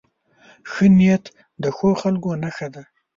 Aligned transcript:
ښه 0.69 0.85
نیت 0.97 1.23
د 1.63 1.65
ښو 1.75 1.89
خلکو 2.01 2.29
نښه 2.43 2.67
ده. 2.73 2.83